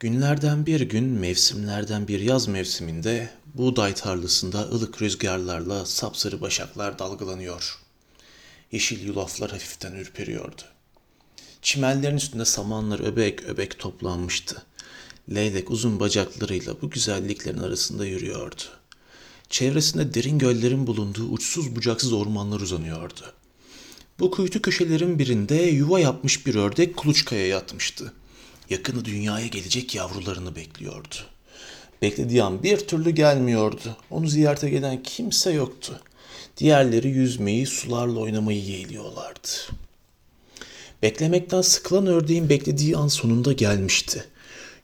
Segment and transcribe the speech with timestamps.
[0.00, 7.78] Günlerden bir gün, mevsimlerden bir yaz mevsiminde buğday tarlasında ılık rüzgarlarla sapsarı başaklar dalgalanıyor.
[8.72, 10.62] Yeşil yulaflar hafiften ürperiyordu.
[11.62, 14.62] Çimenlerin üstünde samanlar öbek öbek toplanmıştı.
[15.34, 18.62] Leylek uzun bacaklarıyla bu güzelliklerin arasında yürüyordu.
[19.50, 23.32] Çevresinde derin göllerin bulunduğu uçsuz bucaksız ormanlar uzanıyordu.
[24.18, 28.12] Bu kuytu köşelerin birinde yuva yapmış bir ördek kuluçkaya yatmıştı.
[28.70, 31.14] Yakını dünyaya gelecek yavrularını bekliyordu.
[32.02, 33.96] Beklediği an bir türlü gelmiyordu.
[34.10, 36.00] Onu ziyarete gelen kimse yoktu.
[36.56, 39.48] Diğerleri yüzmeyi, sularla oynamayı yeğliyorlardı.
[41.02, 44.24] Beklemekten sıkılan ördeğin beklediği an sonunda gelmişti.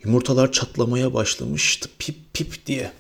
[0.04, 2.92] Yumurtalar çatlamaya başlamıştı pip pip diye.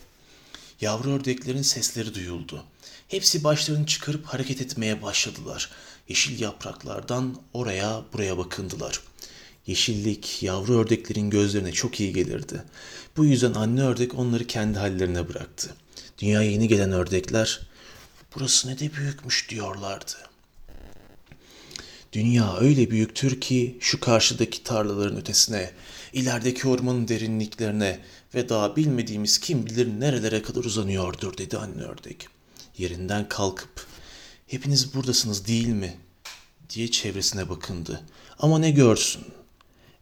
[0.80, 2.64] Yavru ördeklerin sesleri duyuldu.
[3.08, 5.70] Hepsi başlarını çıkarıp hareket etmeye başladılar.
[6.08, 9.00] Yeşil yapraklardan oraya buraya bakındılar.
[9.66, 12.62] Yeşillik yavru ördeklerin gözlerine çok iyi gelirdi.
[13.16, 15.74] Bu yüzden anne ördek onları kendi hallerine bıraktı.
[16.18, 17.60] Dünyaya yeni gelen ördekler
[18.34, 20.12] burası ne de büyükmüş diyorlardı.
[22.12, 25.70] Dünya öyle büyüktür ki şu karşıdaki tarlaların ötesine,
[26.12, 28.00] ilerideki ormanın derinliklerine
[28.34, 32.28] ve daha bilmediğimiz kim bilir nerelere kadar uzanıyordur dedi anne ördek.
[32.78, 33.86] Yerinden kalkıp
[34.46, 35.96] hepiniz buradasınız değil mi
[36.70, 38.00] diye çevresine bakındı.
[38.38, 39.22] Ama ne görsün?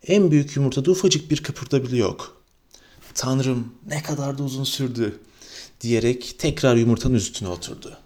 [0.07, 2.43] En büyük yumurtada ufacık bir kıpırda bile yok.
[3.15, 5.21] Tanrım ne kadar da uzun sürdü
[5.81, 7.99] diyerek tekrar yumurtanın üstüne oturdu.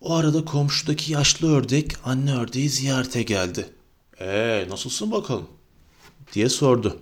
[0.00, 3.66] O arada komşudaki yaşlı ördek anne ördeği ziyarete geldi.
[4.20, 5.48] Ee nasılsın bakalım?
[6.32, 6.98] diye sordu.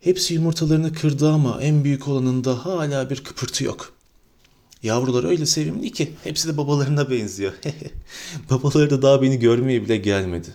[0.00, 3.92] Hepsi yumurtalarını kırdı ama en büyük olanında hala bir kıpırtı yok.
[4.82, 7.52] Yavrular öyle sevimli ki hepsi de babalarına benziyor.
[8.50, 10.54] Babaları da daha beni görmeye bile gelmedi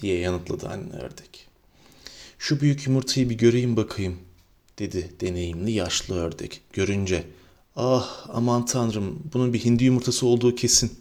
[0.00, 1.48] diye yanıtladı anne ördek.
[2.38, 4.18] Şu büyük yumurtayı bir göreyim bakayım
[4.78, 6.60] dedi deneyimli yaşlı ördek.
[6.72, 7.24] Görünce
[7.76, 11.00] ah aman tanrım bunun bir hindi yumurtası olduğu kesin.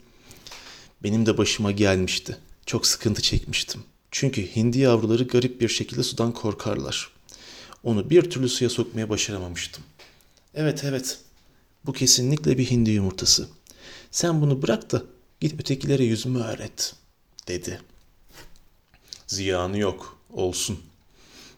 [1.03, 2.37] Benim de başıma gelmişti.
[2.65, 3.83] Çok sıkıntı çekmiştim.
[4.11, 7.11] Çünkü hindi yavruları garip bir şekilde sudan korkarlar.
[7.83, 9.83] Onu bir türlü suya sokmaya başaramamıştım.
[10.53, 11.19] Evet evet
[11.85, 13.47] bu kesinlikle bir hindi yumurtası.
[14.11, 15.03] Sen bunu bırak da
[15.39, 16.95] git ötekilere yüzümü öğret
[17.47, 17.81] dedi.
[19.27, 20.79] Ziyanı yok olsun.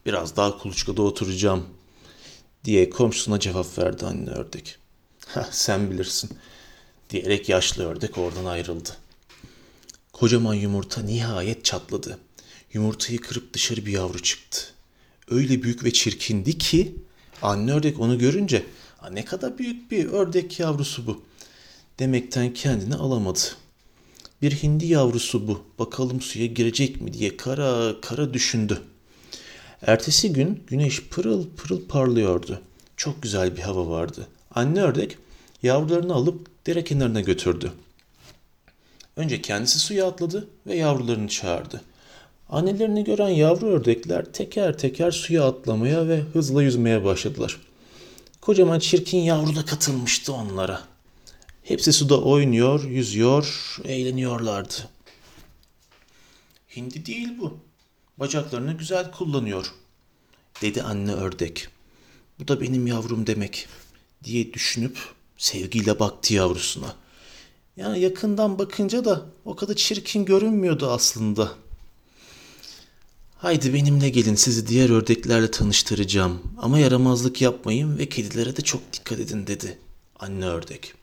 [0.05, 1.65] Biraz daha kuluçkada oturacağım
[2.63, 4.77] diye komşusuna cevap verdi anne ördek.
[5.51, 6.29] Sen bilirsin
[7.09, 8.89] diyerek yaşlı ördek oradan ayrıldı.
[10.13, 12.19] Kocaman yumurta nihayet çatladı.
[12.73, 14.61] Yumurtayı kırıp dışarı bir yavru çıktı.
[15.29, 16.95] Öyle büyük ve çirkindi ki
[17.41, 18.65] anne ördek onu görünce
[19.11, 21.21] ne kadar büyük bir ördek yavrusu bu
[21.99, 23.39] demekten kendini alamadı.
[24.41, 25.61] Bir hindi yavrusu bu.
[25.79, 28.81] Bakalım suya girecek mi diye kara kara düşündü.
[29.81, 32.61] Ertesi gün güneş pırıl pırıl parlıyordu.
[32.97, 34.27] Çok güzel bir hava vardı.
[34.55, 35.17] Anne ördek
[35.63, 37.71] yavrularını alıp dere kenarına götürdü.
[39.15, 41.81] Önce kendisi suya atladı ve yavrularını çağırdı.
[42.49, 47.61] Annelerini gören yavru ördekler teker teker suya atlamaya ve hızla yüzmeye başladılar.
[48.41, 50.81] Kocaman çirkin yavru da katılmıştı onlara.
[51.67, 54.73] Hepsi suda oynuyor, yüzüyor, eğleniyorlardı.
[56.75, 57.57] Hindi değil bu.
[58.17, 59.73] Bacaklarını güzel kullanıyor,
[60.61, 61.67] dedi anne ördek.
[62.39, 63.67] Bu da benim yavrum demek,
[64.23, 64.97] diye düşünüp
[65.37, 66.95] sevgiyle baktı yavrusuna.
[67.77, 71.51] Yani yakından bakınca da o kadar çirkin görünmüyordu aslında.
[73.37, 79.19] Haydi benimle gelin sizi diğer ördeklerle tanıştıracağım ama yaramazlık yapmayın ve kedilere de çok dikkat
[79.19, 79.77] edin dedi
[80.19, 80.93] anne ördek.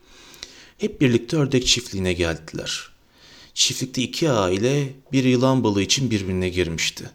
[0.85, 2.89] Hep birlikte ördek çiftliğine geldiler.
[3.55, 7.11] Çiftlikte iki aile bir yılan balığı için birbirine girmişti.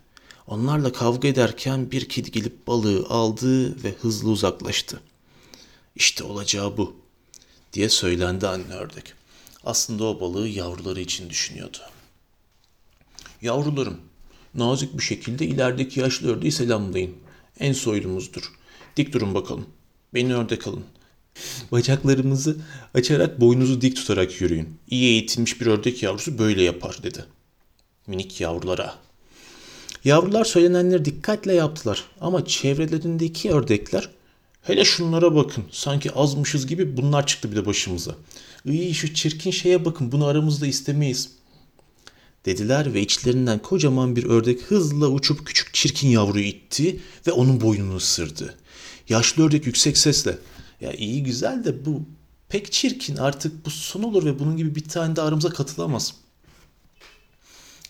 [0.47, 5.01] Onlarla kavga ederken bir kedi gelip balığı aldı ve hızlı uzaklaştı.
[5.95, 6.95] İşte olacağı bu
[7.73, 9.13] diye söylendi anne ördek.
[9.63, 11.77] Aslında o balığı yavruları için düşünüyordu.
[13.41, 13.97] Yavrularım,
[14.53, 17.15] nazik bir şekilde ilerideki yaşlı ördeği selamlayın.
[17.59, 18.51] En soylumuzdur.
[18.97, 19.65] Dik durun bakalım.
[20.13, 20.85] Beni ördek alın.
[21.71, 22.57] Bacaklarınızı
[22.93, 24.79] açarak boynunuzu dik tutarak yürüyün.
[24.89, 27.25] İyi eğitilmiş bir ördek yavrusu böyle yapar dedi.
[28.07, 28.95] Minik yavrulara.
[30.03, 34.09] Yavrular söylenenleri dikkatle yaptılar ama çevrelerindeki ördekler
[34.61, 38.15] hele şunlara bakın sanki azmışız gibi bunlar çıktı bir de başımıza.
[38.65, 41.29] İyi şu çirkin şeye bakın bunu aramızda istemeyiz
[42.45, 47.95] dediler ve içlerinden kocaman bir ördek hızla uçup küçük çirkin yavruyu itti ve onun boynunu
[47.95, 48.55] ısırdı.
[49.09, 50.37] Yaşlı ördek yüksek sesle
[50.81, 52.01] ya iyi güzel de bu
[52.49, 56.13] pek çirkin artık bu son olur ve bunun gibi bir tane de aramıza katılamaz.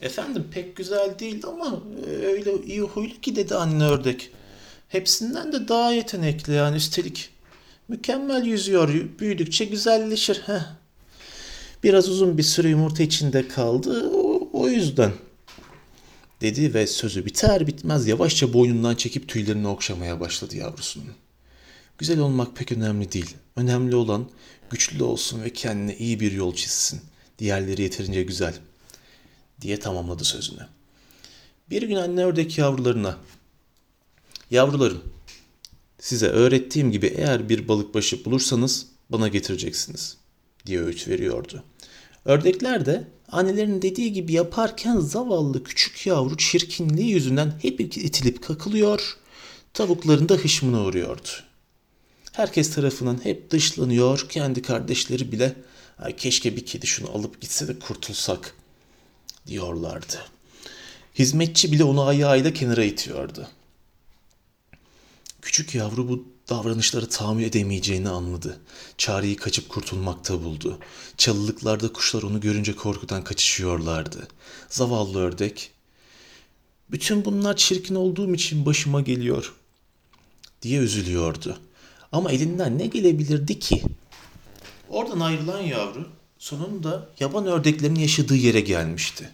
[0.02, 1.84] Efendim pek güzel değil ama
[2.24, 4.32] öyle iyi huylu ki dedi anne ördek.
[4.88, 7.30] Hepsinden de daha yetenekli yani üstelik.
[7.88, 8.90] Mükemmel yüzüyor.
[9.20, 10.42] Büyüdükçe güzelleşir.
[10.46, 10.76] Heh.
[11.84, 14.10] Biraz uzun bir süre yumurta içinde kaldı.
[14.10, 15.12] O, o yüzden.
[16.42, 21.14] Dedi ve sözü biter bitmez yavaşça boynundan çekip tüylerini okşamaya başladı yavrusunun.
[22.00, 23.36] Güzel olmak pek önemli değil.
[23.56, 24.30] Önemli olan
[24.70, 27.02] güçlü olsun ve kendine iyi bir yol çizsin.
[27.40, 28.54] Diğerleri yeterince güzel.
[29.62, 30.68] Diye tamamladı sözünü.
[31.70, 33.18] Bir gün anne ördek yavrularına.
[34.52, 35.04] Yavrularım,
[36.00, 40.18] size öğrettiğim gibi eğer bir balık başı bulursanız bana getireceksiniz
[40.66, 41.64] diye öğüt veriyordu.
[42.26, 49.18] Ördekler de annelerin dediği gibi yaparken zavallı küçük yavru çirkinliği yüzünden hep itilip kakılıyor,
[49.74, 51.49] tavukların da hışmına uğruyordu.
[52.40, 55.56] Herkes tarafından hep dışlanıyor, kendi kardeşleri bile
[56.18, 58.56] keşke bir kedi şunu alıp gitse de kurtulsak
[59.48, 60.26] diyorlardı.
[61.16, 63.48] Hizmetçi bile onu ayağıyla kenara itiyordu.
[65.42, 68.60] Küçük yavru bu davranışları tahammül edemeyeceğini anladı.
[68.98, 70.80] Çareyi kaçıp kurtulmakta buldu.
[71.18, 74.28] Çalılıklarda kuşlar onu görünce korkudan kaçışıyorlardı.
[74.70, 75.72] Zavallı ördek,
[76.92, 79.54] bütün bunlar çirkin olduğum için başıma geliyor
[80.62, 81.60] diye üzülüyordu.
[82.12, 83.84] Ama elinden ne gelebilirdi ki?
[84.90, 86.08] Oradan ayrılan yavru
[86.40, 89.30] sonunda yaban ördeklerin yaşadığı yere gelmişti.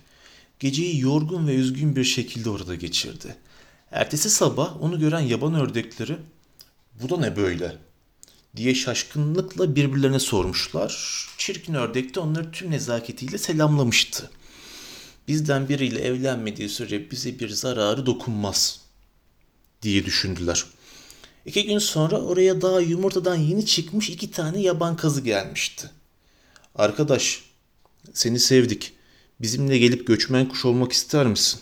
[0.59, 3.35] Geceyi yorgun ve üzgün bir şekilde orada geçirdi.
[3.91, 6.17] Ertesi sabah onu gören yaban ördekleri
[7.01, 7.77] bu da ne böyle
[8.55, 11.25] diye şaşkınlıkla birbirlerine sormuşlar.
[11.37, 14.29] Çirkin ördek de onları tüm nezaketiyle selamlamıştı.
[15.27, 18.81] Bizden biriyle evlenmediği sürece bize bir zararı dokunmaz
[19.81, 20.65] diye düşündüler.
[21.45, 25.89] İki gün sonra oraya daha yumurtadan yeni çıkmış iki tane yaban kazı gelmişti.
[26.75, 27.43] Arkadaş,
[28.13, 28.93] seni sevdik.
[29.41, 31.59] Bizimle gelip göçmen kuş olmak ister misin?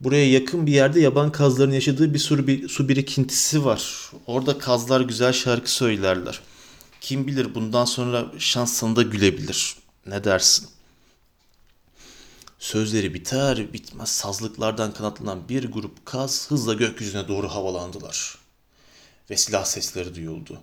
[0.00, 4.10] Buraya yakın bir yerde yaban kazların yaşadığı bir su, bir su birikintisi var.
[4.26, 6.40] Orada kazlar güzel şarkı söylerler.
[7.00, 9.76] Kim bilir bundan sonra şans da gülebilir.
[10.06, 10.68] Ne dersin?
[12.58, 18.45] Sözleri biter bitmez sazlıklardan kanatlanan bir grup kaz hızla gökyüzüne doğru havalandılar.
[19.30, 20.60] Ve silah sesleri duyuldu.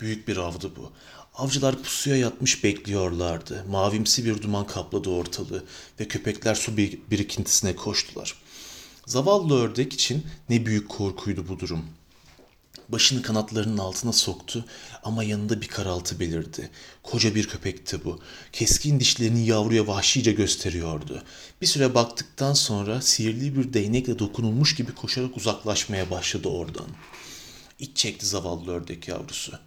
[0.00, 0.92] Büyük bir avdı bu.
[1.34, 3.64] Avcılar pusuya yatmış bekliyorlardı.
[3.68, 5.64] Mavimsi bir duman kapladı ortalığı
[6.00, 8.34] ve köpekler su birikintisine koştular.
[9.06, 11.84] Zavallı ördek için ne büyük korkuydu bu durum.
[12.88, 14.64] Başını kanatlarının altına soktu
[15.02, 16.70] ama yanında bir karaltı belirdi.
[17.02, 18.20] Koca bir köpekti bu.
[18.52, 21.22] Keskin dişlerini yavruya vahşice gösteriyordu.
[21.62, 26.86] Bir süre baktıktan sonra sihirli bir değnekle dokunulmuş gibi koşarak uzaklaşmaya başladı oradan.
[27.78, 29.58] İç çekti zavallı ördek yavrusu.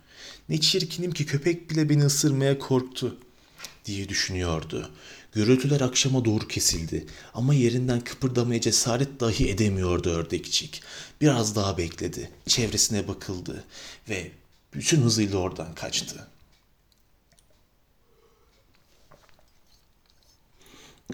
[0.49, 3.17] Ne çirkinim ki köpek bile beni ısırmaya korktu
[3.85, 4.91] diye düşünüyordu.
[5.33, 10.81] Gürültüler akşama doğru kesildi ama yerinden kıpırdamaya cesaret dahi edemiyordu ördekçik.
[11.21, 13.63] Biraz daha bekledi, çevresine bakıldı
[14.09, 14.31] ve
[14.73, 16.27] bütün hızıyla oradan kaçtı.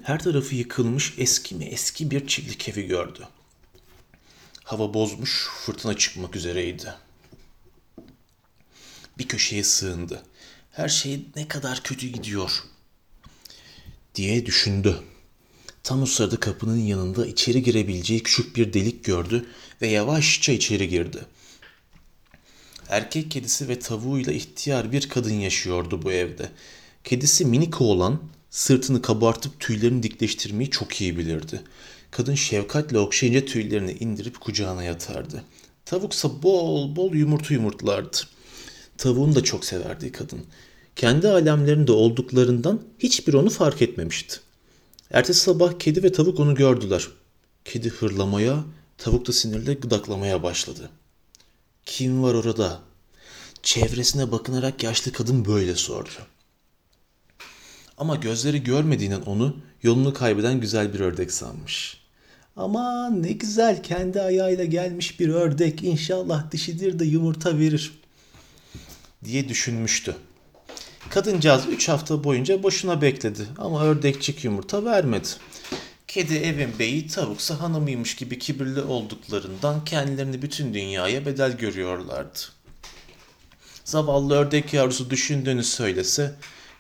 [0.04, 3.28] Her tarafı yıkılmış eski mi eski bir çiftlik evi gördü.
[4.66, 6.94] Hava bozmuş, fırtına çıkmak üzereydi.
[9.18, 10.24] Bir köşeye sığındı.
[10.72, 12.64] Her şey ne kadar kötü gidiyor
[14.16, 15.00] diye düşündü.
[15.84, 19.46] Tam o sırada kapının yanında içeri girebileceği küçük bir delik gördü
[19.82, 21.26] ve yavaşça içeri girdi.
[22.90, 26.52] Erkek kedisi ve tavuğuyla ihtiyar bir kadın yaşıyordu bu evde.
[27.04, 31.62] Kedisi minik oğlan sırtını kabartıp tüylerini dikleştirmeyi çok iyi bilirdi.
[32.16, 35.44] Kadın şefkatle okşayınca tüylerini indirip kucağına yatardı.
[35.86, 38.18] Tavuksa bol bol yumurta yumurtlardı.
[38.98, 40.46] Tavuğunu da çok severdi kadın
[40.96, 44.40] kendi alemlerinde olduklarından hiçbir onu fark etmemişti.
[45.12, 47.08] Ertesi sabah kedi ve tavuk onu gördüler.
[47.66, 48.64] Kedi hırlamaya,
[48.98, 50.90] tavuk da sinirle gıdaklamaya başladı.
[51.86, 52.80] Kim var orada?
[53.64, 56.10] Çevresine bakınarak yaşlı kadın böyle sordu.
[57.98, 62.05] Ama gözleri görmediğinden onu yolunu kaybeden güzel bir ördek sanmış.
[62.56, 68.00] Ama ne güzel kendi ayağıyla gelmiş bir ördek inşallah dişidir de yumurta verir
[69.26, 70.16] diye düşünmüştü.
[71.10, 75.28] Kadıncağız 3 hafta boyunca boşuna bekledi ama ördekçik yumurta vermedi.
[76.08, 82.40] Kedi evin beyi tavuksa hanımıymış gibi kibirli olduklarından kendilerini bütün dünyaya bedel görüyorlardı.
[83.84, 86.36] Zavallı ördek yavrusu düşündüğünü söylese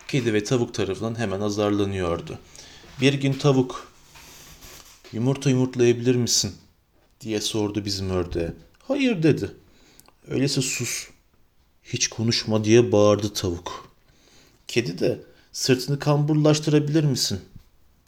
[0.07, 2.39] kedi ve tavuk tarafından hemen azarlanıyordu.
[3.01, 3.94] Bir gün tavuk
[5.13, 6.51] yumurta yumurtlayabilir misin
[7.21, 8.53] diye sordu bizim ördeğe.
[8.79, 9.51] Hayır dedi.
[10.27, 11.07] Öyleyse sus.
[11.83, 13.91] Hiç konuşma diye bağırdı tavuk.
[14.67, 15.21] Kedi de
[15.51, 17.39] sırtını kamburlaştırabilir misin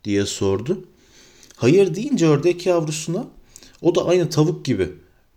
[0.04, 0.86] diye sordu.
[1.56, 3.28] Hayır deyince ördek yavrusuna
[3.82, 4.90] o da aynı tavuk gibi.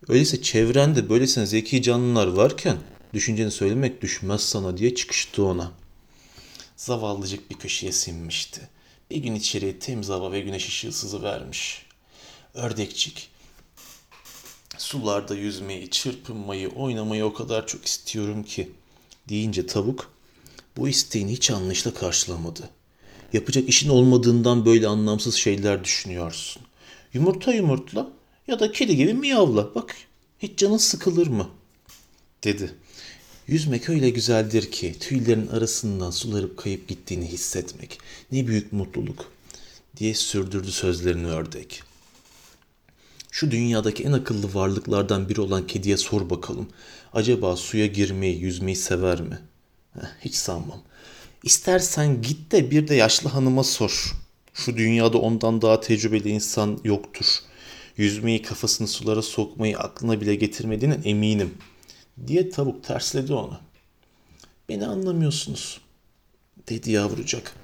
[0.09, 2.77] Öyleyse çevrende böylesine zeki canlılar varken
[3.15, 5.73] düşünceni söylemek düşmez sana diye çıkıştı ona.
[6.77, 8.69] Zavallıcık bir köşeye sinmişti.
[9.11, 11.87] Bir gün içeriye temiz hava ve güneş ışığı sızıvermiş.
[12.55, 13.31] Ördekçik,
[14.79, 18.71] sularda yüzmeyi, çırpınmayı, oynamayı o kadar çok istiyorum ki
[19.29, 20.11] deyince tavuk
[20.77, 22.71] bu isteğini hiç anlayışla karşılamadı.
[23.33, 26.63] Yapacak işin olmadığından böyle anlamsız şeyler düşünüyorsun.
[27.13, 28.11] Yumurta yumurtla
[28.47, 29.75] ya da kedi gibi miyavla.
[29.75, 29.97] Bak
[30.39, 31.49] hiç canın sıkılır mı?
[32.45, 32.75] Dedi.
[33.51, 37.99] Yüzmek öyle güzeldir ki tüylerin arasından sularıp kayıp gittiğini hissetmek.
[38.33, 39.33] Ne büyük mutluluk
[39.97, 41.83] diye sürdürdü sözlerini ördek.
[43.31, 46.69] Şu dünyadaki en akıllı varlıklardan biri olan kediye sor bakalım.
[47.13, 49.39] Acaba suya girmeyi, yüzmeyi sever mi?
[49.95, 50.83] Heh, hiç sanmam.
[51.43, 54.15] İstersen git de bir de yaşlı hanıma sor.
[54.55, 57.27] Şu dünyada ondan daha tecrübeli insan yoktur.
[57.97, 61.55] Yüzmeyi, kafasını sulara sokmayı aklına bile getirmediğine eminim.
[62.27, 63.59] Diye tavuk tersledi onu.
[64.69, 65.81] Beni anlamıyorsunuz,
[66.69, 67.55] dedi yavrucak.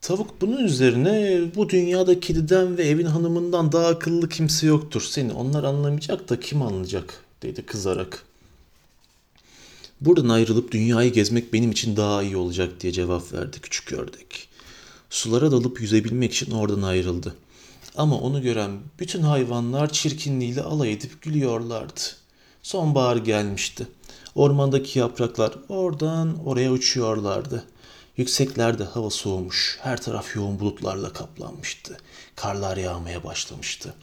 [0.00, 5.02] Tavuk bunun üzerine bu dünyada kediden ve evin hanımından daha akıllı kimse yoktur.
[5.02, 8.24] Seni onlar anlamayacak da kim anlayacak dedi kızarak.
[10.00, 14.48] Buradan ayrılıp dünyayı gezmek benim için daha iyi olacak diye cevap verdi küçük ördek.
[15.10, 17.34] Sulara dalıp yüzebilmek için oradan ayrıldı.
[17.96, 22.00] Ama onu gören bütün hayvanlar çirkinliğiyle alay edip gülüyorlardı.
[22.66, 23.86] Sonbahar gelmişti.
[24.34, 27.64] Ormandaki yapraklar oradan oraya uçuyorlardı.
[28.16, 31.96] Yükseklerde hava soğumuş, her taraf yoğun bulutlarla kaplanmıştı.
[32.36, 33.94] Karlar yağmaya başlamıştı.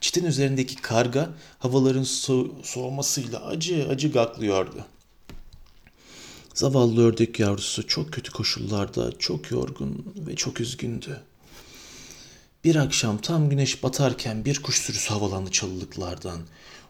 [0.00, 4.84] Çitin üzerindeki karga havaların so- soğumasıyla acı acı gaklıyordu.
[6.54, 11.20] Zavallı ördek yavrusu çok kötü koşullarda, çok yorgun ve çok üzgündü.
[12.64, 16.40] Bir akşam tam güneş batarken bir kuş sürüsü havalandı çalılıklardan.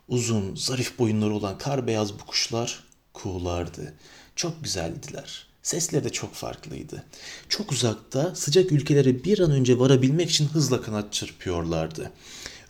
[0.08, 3.94] Uzun, zarif boyunları olan kar beyaz bu kuşlar kuğulardı.
[4.36, 5.46] Çok güzeldiler.
[5.62, 7.04] Sesleri de çok farklıydı.
[7.48, 12.12] Çok uzakta, sıcak ülkelere bir an önce varabilmek için hızla kanat çırpıyorlardı.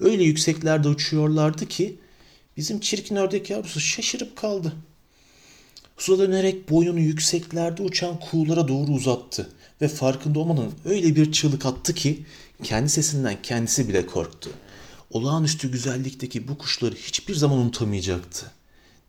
[0.00, 1.98] Öyle yükseklerde uçuyorlardı ki
[2.56, 4.72] bizim çirkin ördek yavrusu şaşırıp kaldı.
[5.98, 9.50] Suda dönerek boynunu yükseklerde uçan kuğulara doğru uzattı
[9.80, 12.24] ve farkında olmadan öyle bir çığlık attı ki
[12.62, 14.50] kendi sesinden kendisi bile korktu.
[15.14, 18.52] Olağanüstü güzellikteki bu kuşları hiçbir zaman unutamayacaktı.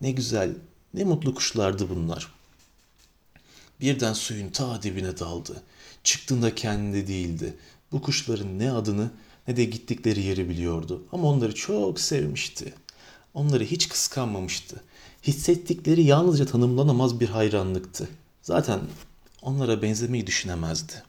[0.01, 0.55] Ne güzel,
[0.93, 2.33] ne mutlu kuşlardı bunlar.
[3.81, 5.63] Birden suyun ta dibine daldı.
[6.03, 7.53] Çıktığında kendi değildi.
[7.91, 9.12] Bu kuşların ne adını
[9.47, 11.03] ne de gittikleri yeri biliyordu.
[11.12, 12.74] Ama onları çok sevmişti.
[13.33, 14.83] Onları hiç kıskanmamıştı.
[15.24, 18.09] Hissettikleri yalnızca tanımlanamaz bir hayranlıktı.
[18.41, 18.79] Zaten
[19.41, 21.03] onlara benzemeyi düşünemezdi.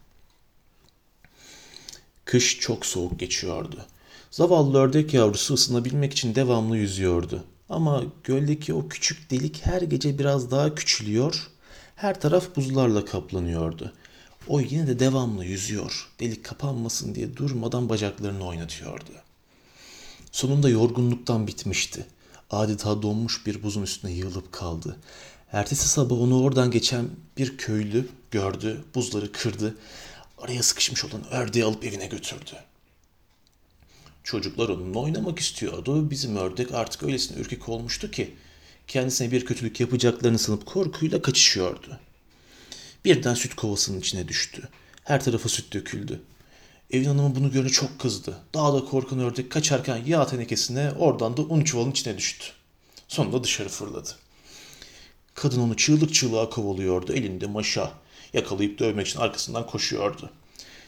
[2.24, 3.86] Kış çok soğuk geçiyordu.
[4.30, 7.44] Zavallı ördek yavrusu ısınabilmek için devamlı yüzüyordu.
[7.68, 11.50] Ama göldeki o küçük delik her gece biraz daha küçülüyor,
[11.96, 13.92] her taraf buzlarla kaplanıyordu.
[14.48, 19.10] O yine de devamlı yüzüyor, delik kapanmasın diye durmadan bacaklarını oynatıyordu.
[20.32, 22.06] Sonunda yorgunluktan bitmişti.
[22.50, 24.96] Adeta donmuş bir buzun üstüne yığılıp kaldı.
[25.52, 29.76] Ertesi sabah onu oradan geçen bir köylü gördü, buzları kırdı.
[30.38, 32.52] Araya sıkışmış olan ördeği alıp evine götürdü.
[34.26, 36.10] Çocuklar onunla oynamak istiyordu.
[36.10, 38.34] Bizim ördek artık öylesine ürkek olmuştu ki
[38.86, 41.98] kendisine bir kötülük yapacaklarını sanıp korkuyla kaçışıyordu.
[43.04, 44.68] Birden süt kovasının içine düştü.
[45.04, 46.20] Her tarafa süt döküldü.
[46.90, 48.38] Evin hanımı bunu görünce çok kızdı.
[48.54, 52.46] Daha da korkan ördek kaçarken yağ tenekesine oradan da un çuvalın içine düştü.
[53.08, 54.10] Sonunda dışarı fırladı.
[55.34, 57.12] Kadın onu çığlık çığlığa kovalıyordu.
[57.12, 57.92] Elinde maşa.
[58.32, 60.30] Yakalayıp dövmek için arkasından koşuyordu.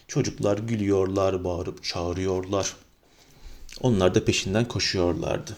[0.08, 2.74] Çocuklar gülüyorlar, bağırıp çağırıyorlar.
[3.80, 5.56] Onlar da peşinden koşuyorlardı.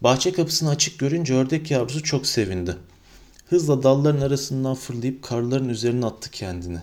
[0.00, 2.76] Bahçe kapısını açık görünce ördek yavrusu çok sevindi.
[3.46, 6.78] Hızla dalların arasından fırlayıp karların üzerine attı kendini.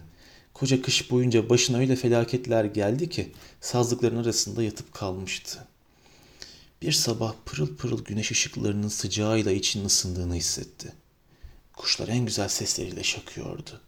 [0.54, 5.68] Koca kış boyunca başına öyle felaketler geldi ki sazlıkların arasında yatıp kalmıştı.
[6.82, 10.94] Bir sabah pırıl pırıl güneş ışıklarının sıcağıyla içinin ısındığını hissetti.
[11.74, 13.82] Kuşlar en güzel sesleriyle şakıyordu.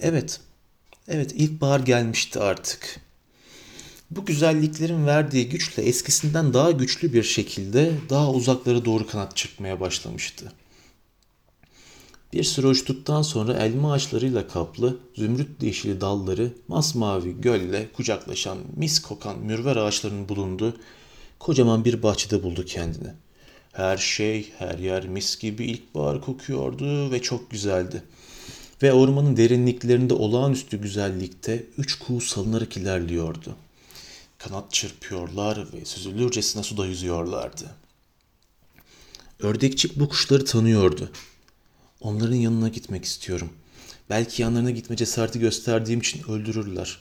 [0.00, 0.40] Evet,
[1.08, 3.00] evet ilkbahar gelmişti artık.
[4.16, 10.52] Bu güzelliklerin verdiği güçle eskisinden daha güçlü bir şekilde daha uzaklara doğru kanat çırpmaya başlamıştı.
[12.32, 19.38] Bir süre uçtuktan sonra elma ağaçlarıyla kaplı, zümrüt yeşili dalları, masmavi gölle kucaklaşan mis kokan
[19.38, 20.76] mürver ağaçlarının bulunduğu
[21.38, 23.12] kocaman bir bahçede buldu kendini.
[23.72, 28.02] Her şey, her yer mis gibi ilkbahar kokuyordu ve çok güzeldi.
[28.82, 33.56] Ve ormanın derinliklerinde olağanüstü güzellikte üç kuğu salınarak ilerliyordu.
[34.42, 37.70] Kanat çırpıyorlar ve süzülürcesine suda yüzüyorlardı.
[39.40, 41.12] Ördekçik bu kuşları tanıyordu.
[42.00, 43.52] Onların yanına gitmek istiyorum.
[44.10, 46.98] Belki yanlarına gitme cesareti gösterdiğim için öldürürler.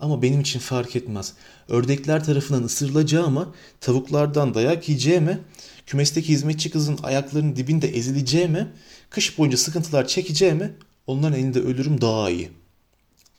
[0.00, 1.34] Ama benim için fark etmez.
[1.68, 5.38] Ördekler tarafından ısırılacağıma, tavuklardan dayak yiyeceğime,
[5.86, 8.72] kümesteki hizmetçi kızın ayaklarının dibinde ezileceğime,
[9.10, 10.74] kış boyunca sıkıntılar çekeceğime
[11.06, 12.50] onların elinde ölürüm daha iyi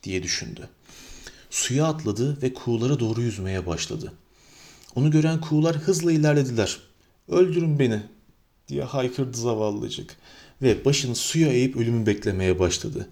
[0.04, 0.70] diye düşündü.
[1.52, 4.14] Suya atladı ve kuğulara doğru yüzmeye başladı.
[4.96, 6.80] Onu gören kuğular hızla ilerlediler.
[7.28, 8.00] Öldürün beni
[8.68, 10.18] diye haykırdı zavallıcık
[10.62, 13.10] ve başını suya eğip ölümü beklemeye başladı.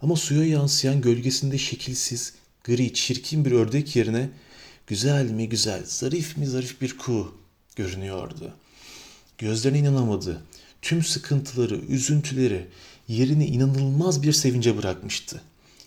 [0.00, 2.34] Ama suya yansıyan gölgesinde şekilsiz,
[2.64, 4.30] gri, çirkin bir ördek yerine
[4.86, 7.34] güzel mi güzel, zarif mi zarif bir kuğu
[7.76, 8.52] görünüyordu.
[9.38, 10.42] Gözlerine inanamadı.
[10.82, 12.66] Tüm sıkıntıları, üzüntüleri
[13.08, 15.40] yerini inanılmaz bir sevince bırakmıştı.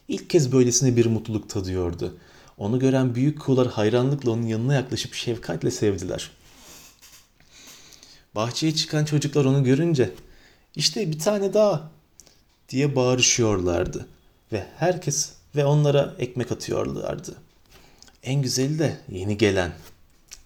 [0.08, 2.18] İlk kez böylesine bir mutluluk tadıyordu.
[2.58, 6.32] Onu gören büyük kuğular hayranlıkla onun yanına yaklaşıp şefkatle sevdiler.
[8.36, 10.12] Bahçeye çıkan çocuklar onu görünce
[10.76, 11.92] işte bir tane daha
[12.70, 14.08] diye bağırışıyorlardı
[14.52, 17.36] ve herkes ve onlara ekmek atıyorlardı.
[18.24, 19.72] En güzeli de yeni gelen.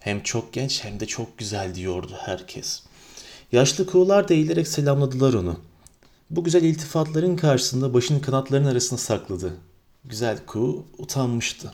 [0.00, 2.82] Hem çok genç hem de çok güzel diyordu herkes.
[3.52, 5.60] Yaşlı kuğular da eğilerek selamladılar onu.
[6.30, 9.52] Bu güzel iltifatların karşısında başını kanatların arasına sakladı.
[10.04, 11.72] Güzel kuğu utanmıştı.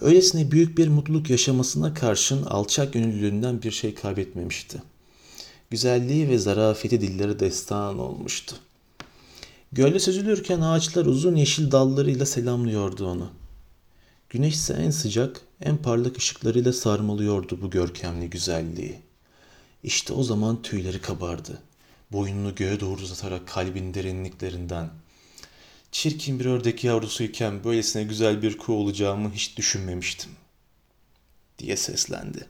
[0.00, 4.82] Öylesine büyük bir mutluluk yaşamasına karşın alçak gönüllülüğünden bir şey kaybetmemişti.
[5.70, 8.56] Güzelliği ve zarafeti dilleri destan olmuştu.
[9.72, 13.30] Gölde süzülürken ağaçlar uzun yeşil dallarıyla selamlıyordu onu.
[14.28, 18.98] Güneş ise en sıcak, en parlak ışıklarıyla sarmalıyordu bu görkemli güzelliği.
[19.82, 21.69] İşte o zaman tüyleri kabardı.
[22.12, 24.90] Boynunu göğe doğru uzatarak kalbin derinliklerinden.
[25.92, 30.30] Çirkin bir ördek yavrusuyken böylesine güzel bir kuğu olacağımı hiç düşünmemiştim.
[31.58, 32.48] diye seslendi.